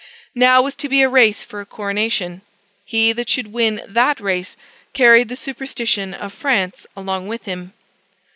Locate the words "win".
3.53-3.83